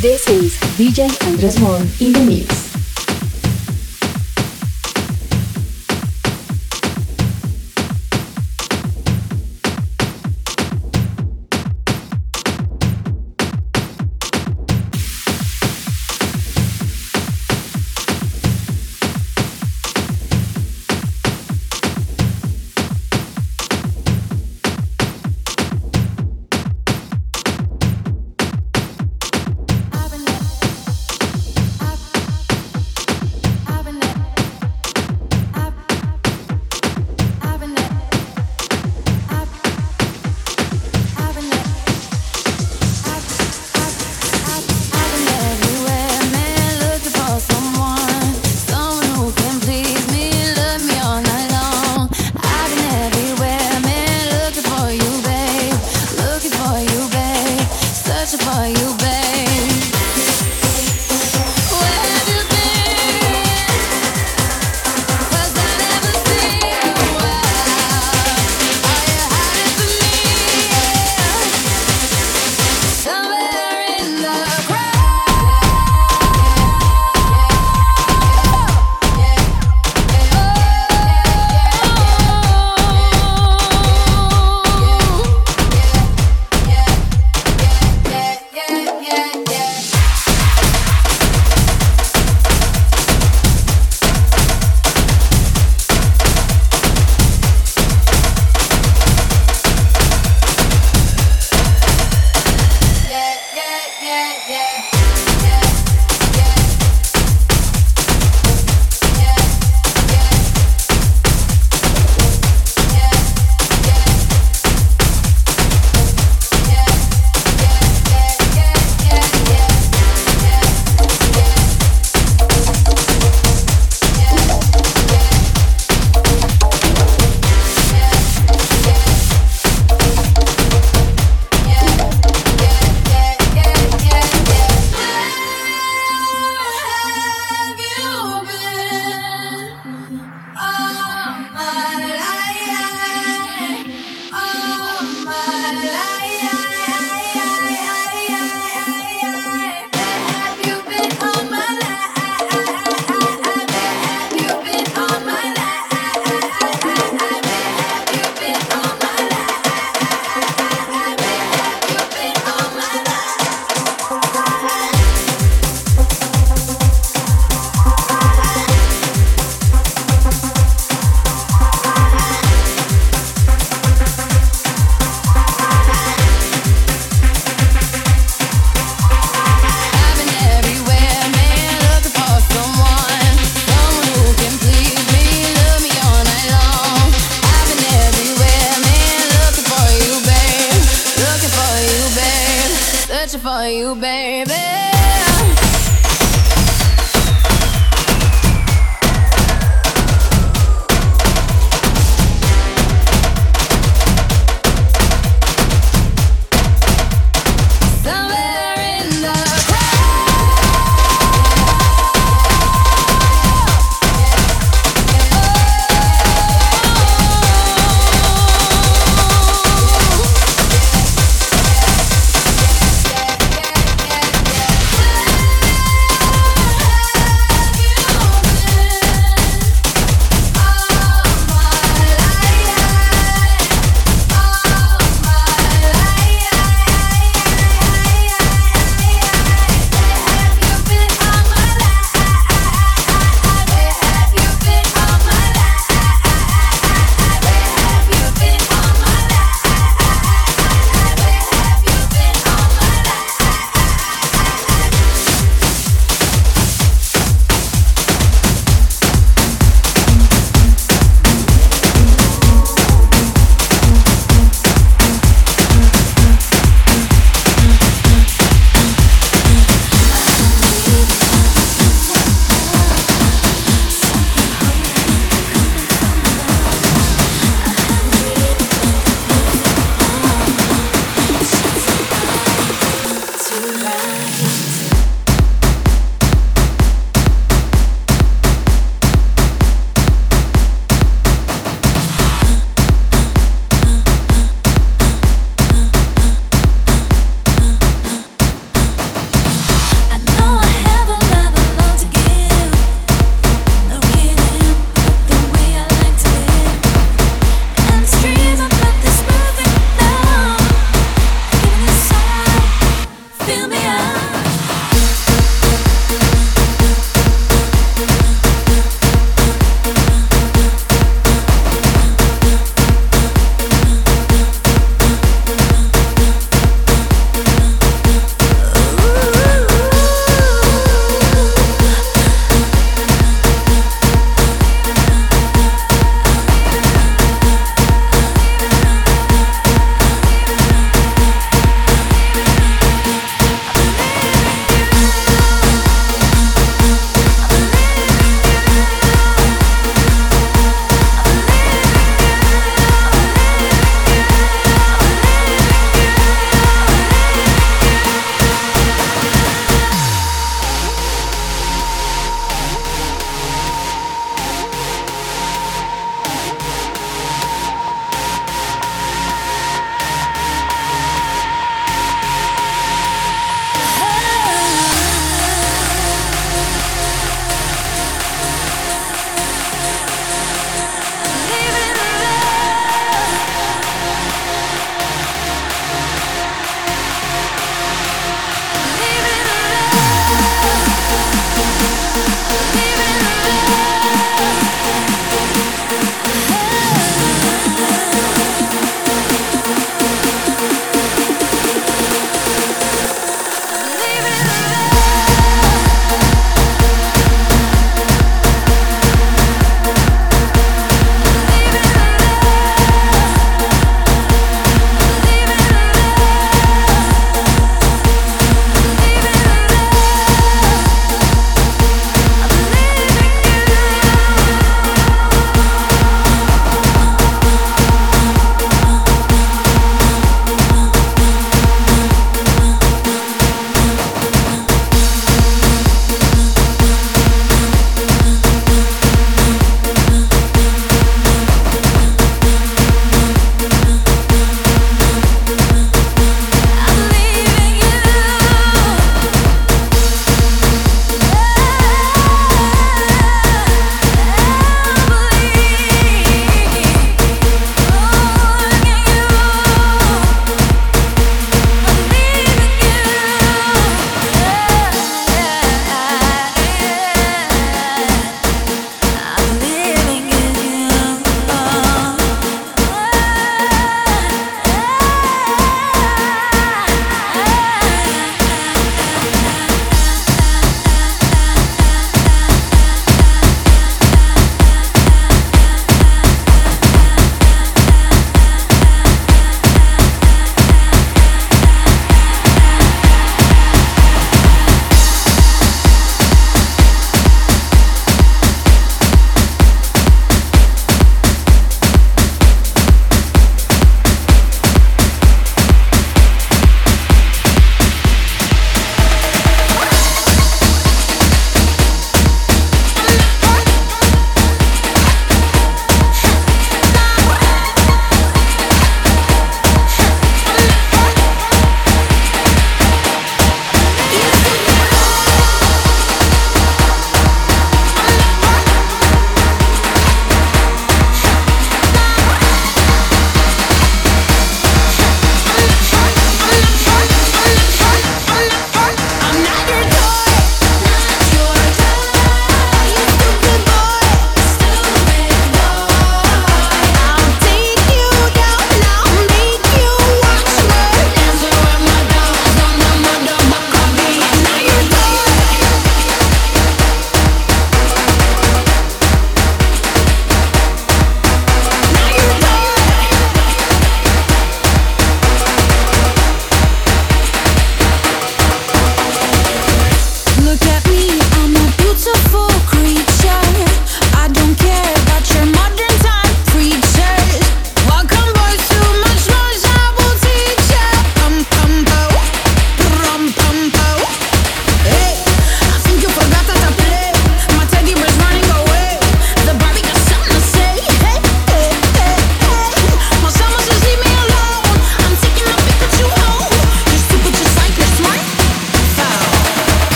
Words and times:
This 0.00 0.26
is 0.28 0.56
DJ 0.78 1.10
Andres 1.26 1.60
Mon 1.60 1.82
in 2.00 2.14
the 2.14 2.24
mix. 2.24 2.59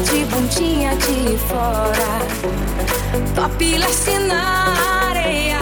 de 0.00 0.24
bundinha 0.24 0.96
de 0.96 1.36
fora. 1.48 2.18
Top 3.34 3.78
lace 3.78 4.10
assim 4.10 4.26
na 4.26 4.74
areia, 5.08 5.58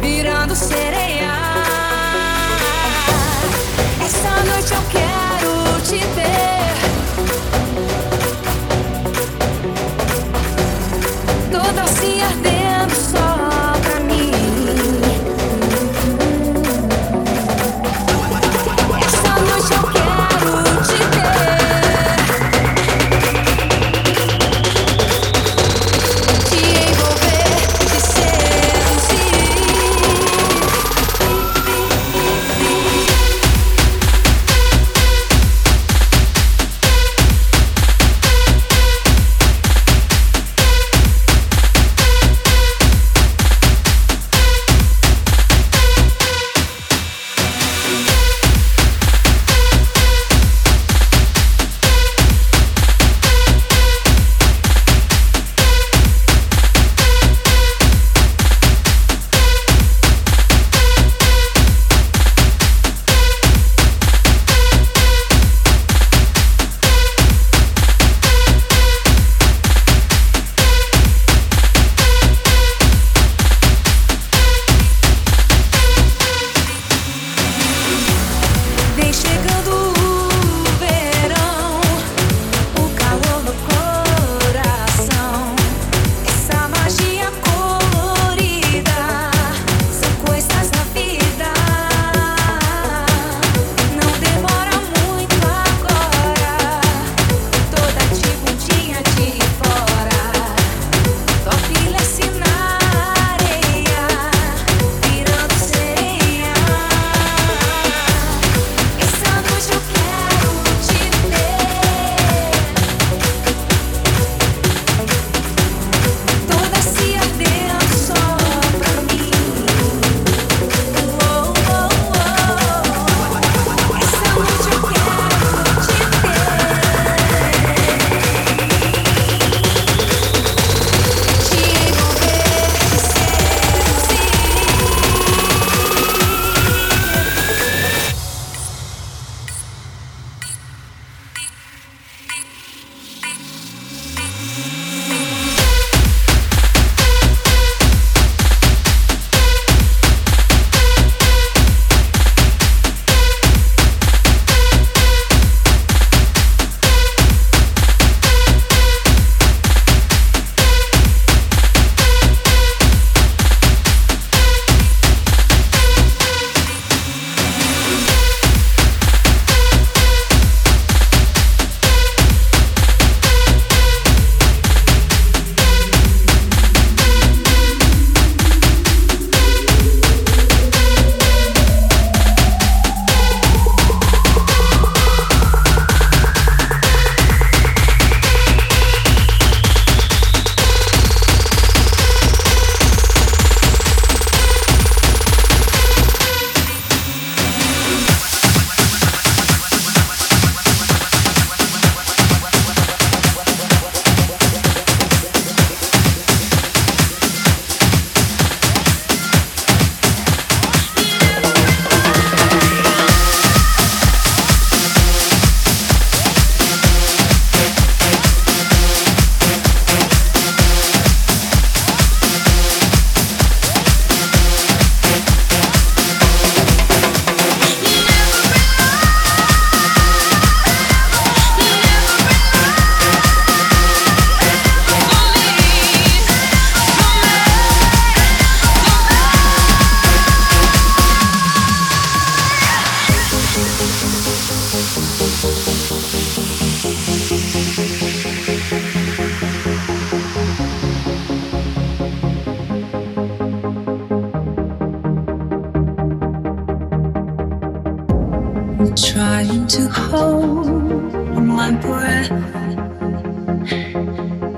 virando 0.00 0.54
sereia. 0.56 1.30
Essa 4.04 4.44
noite 4.44 4.72
eu 4.74 4.82
quero 4.90 5.80
te 5.82 5.98
ter. 6.14 6.74
Toda 11.50 11.82
assim 11.82 12.20
ardente. 12.22 12.55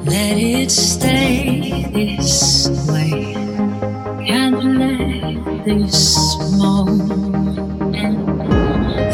Let 0.05 0.39
it 0.39 0.71
stay 0.71 1.85
this 1.93 2.69
way. 2.89 3.35
Can't 4.27 4.65
let 4.79 5.65
this 5.67 6.17
moment 6.57 7.19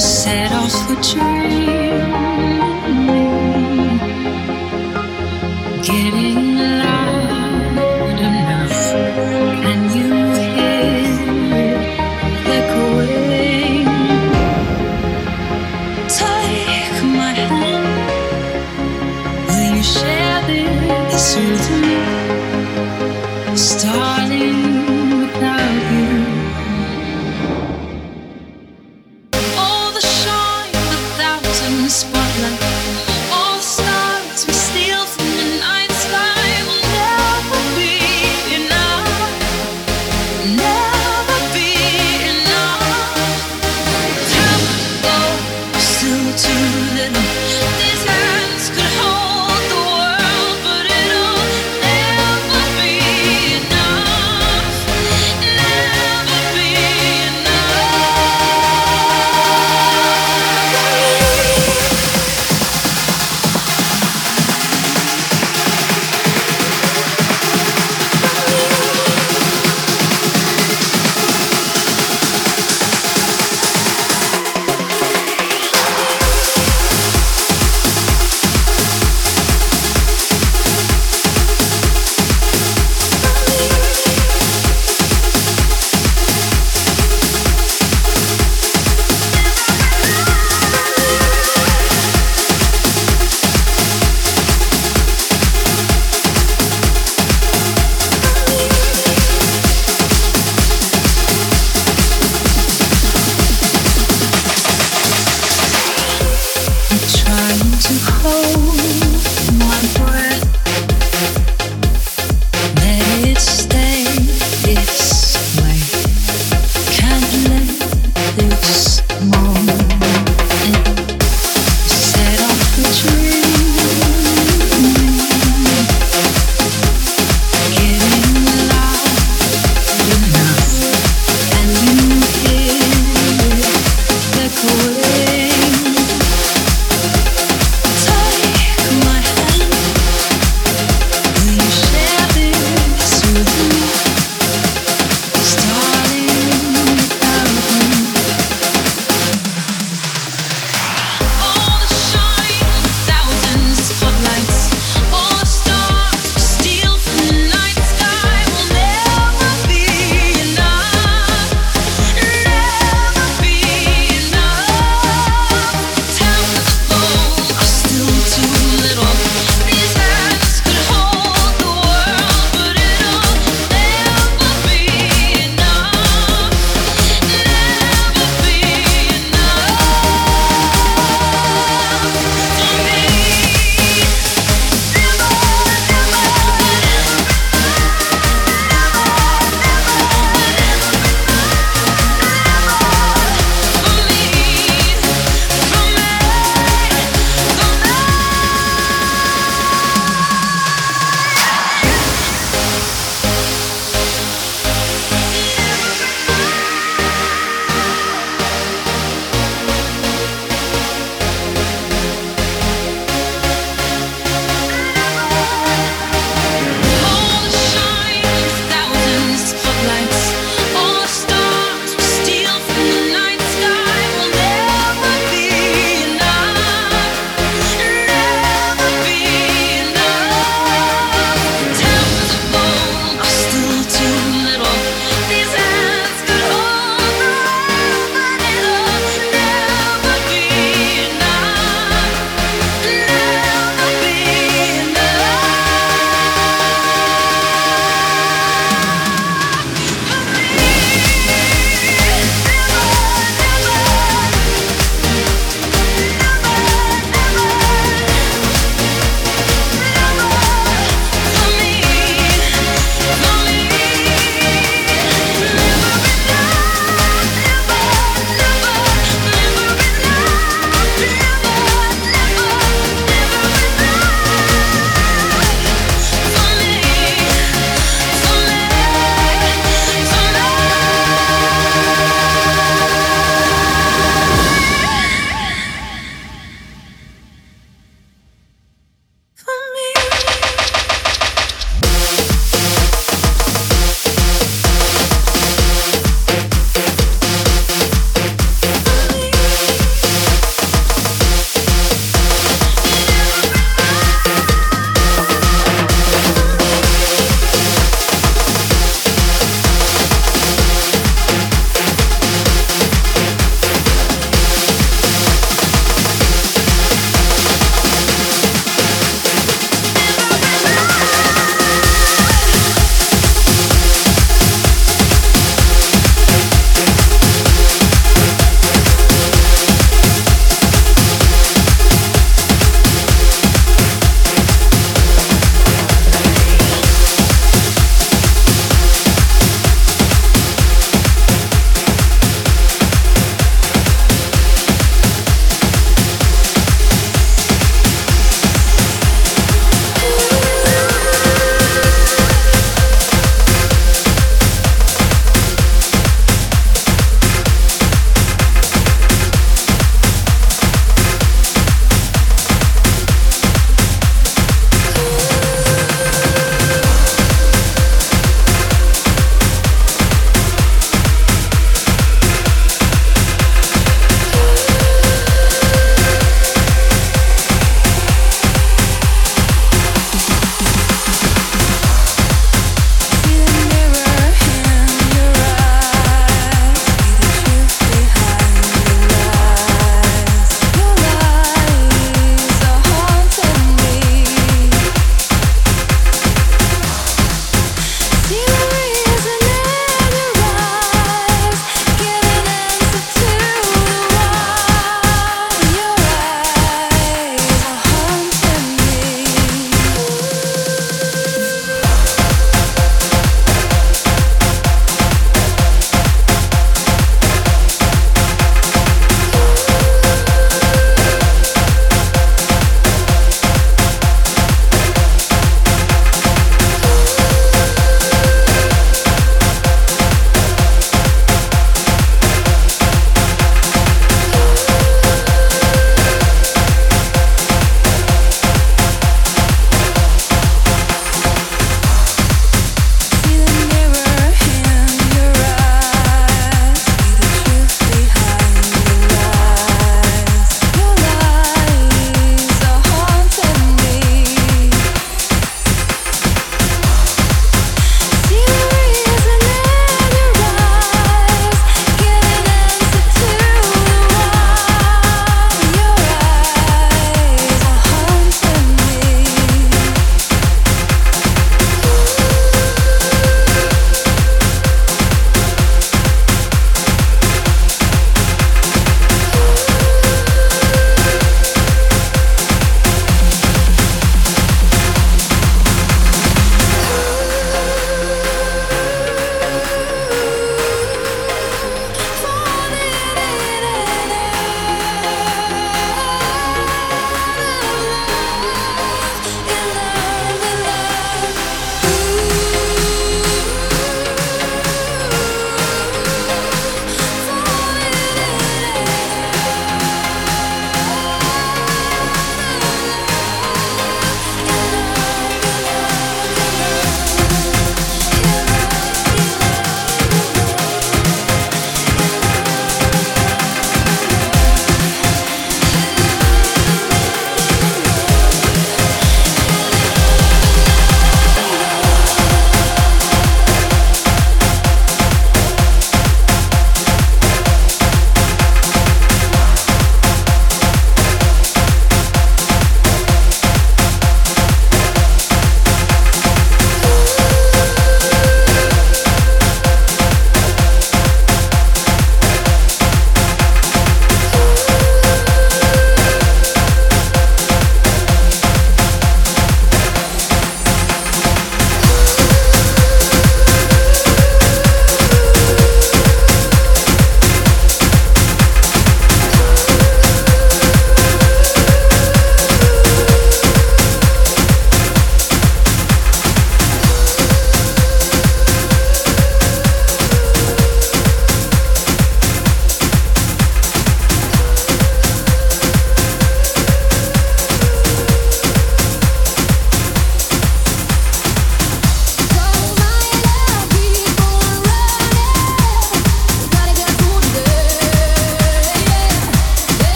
set 0.00 0.50
off 0.52 0.88
the 0.88 0.96
train. 1.00 1.39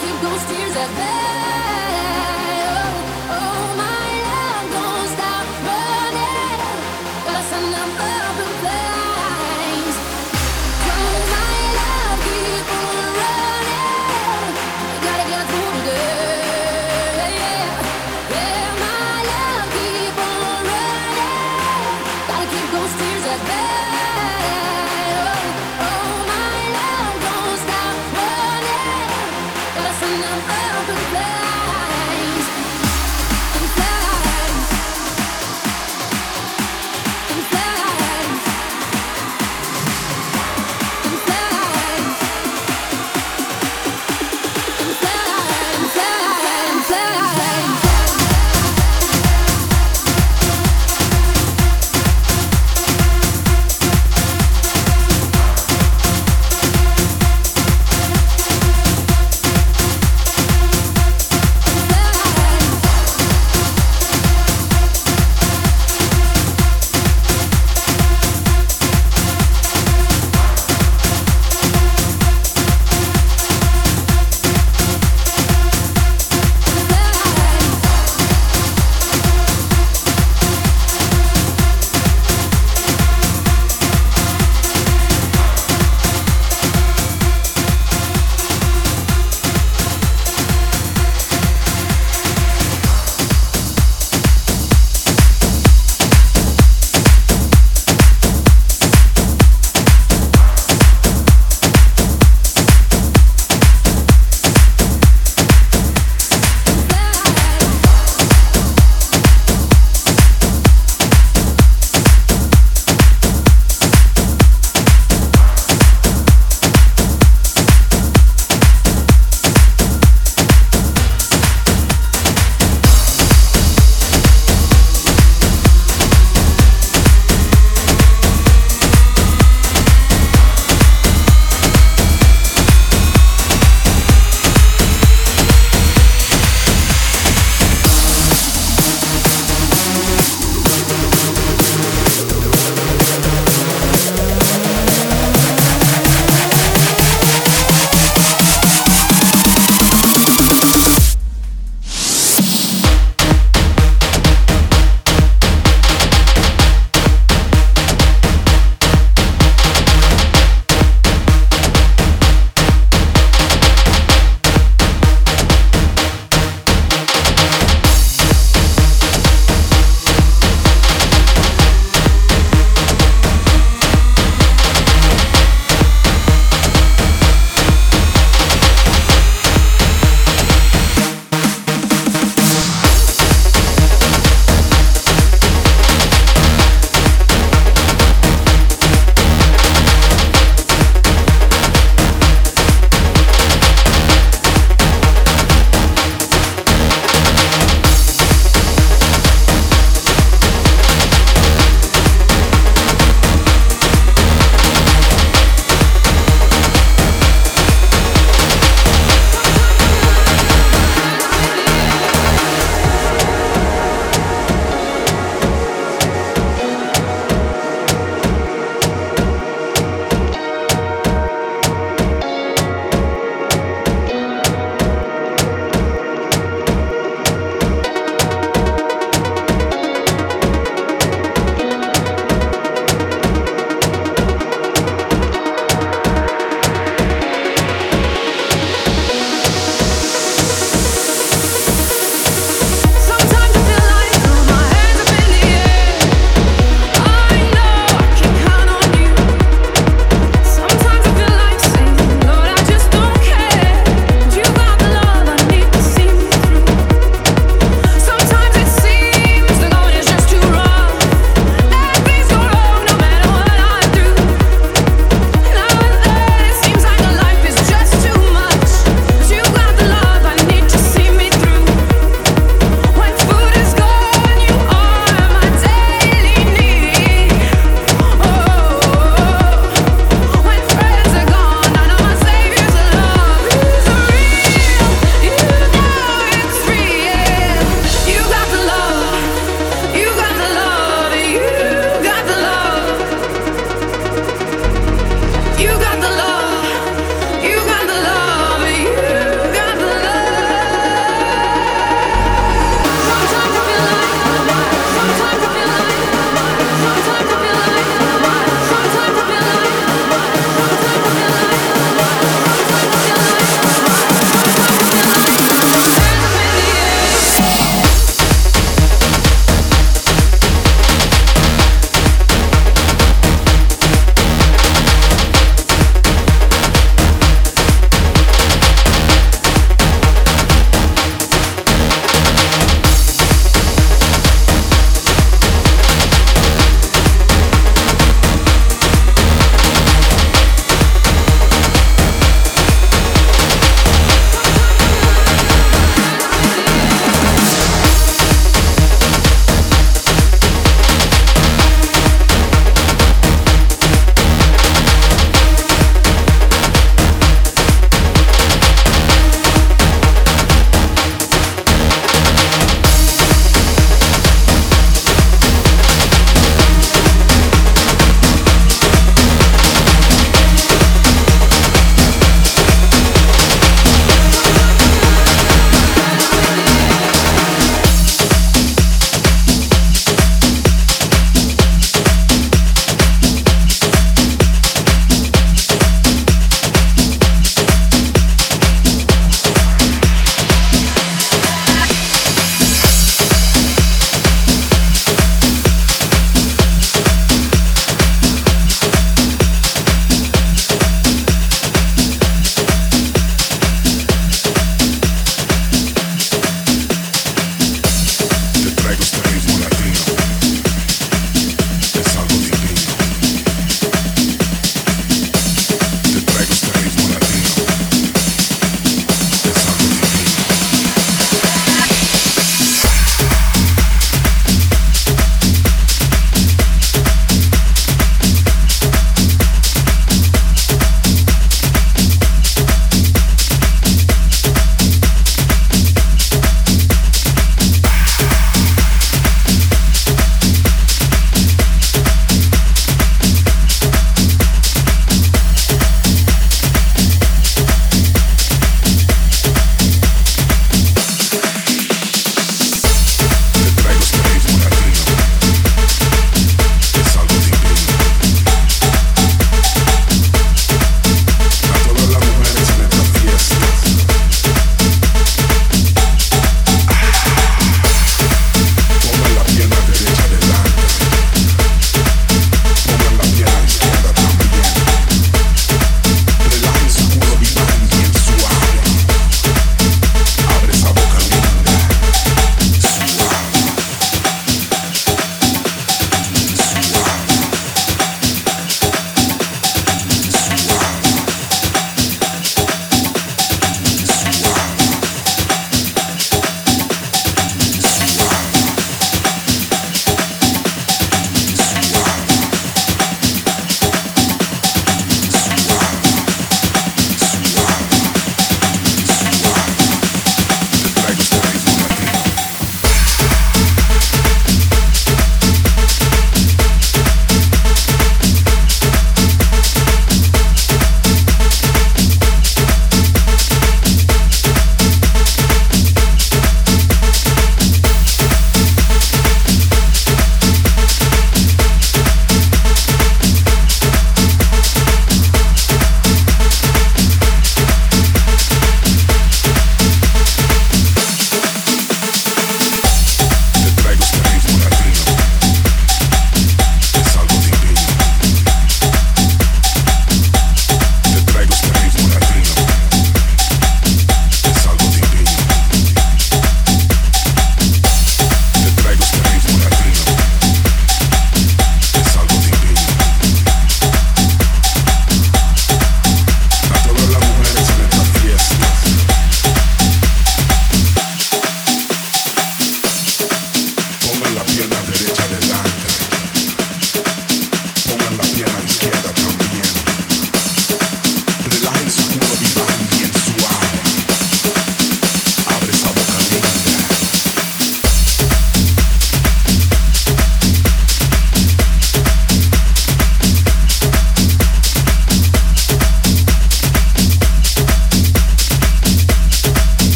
Keep 0.00 0.20
those 0.22 0.44
tears 0.46 0.76
at 0.76 0.88
bay. 0.96 1.29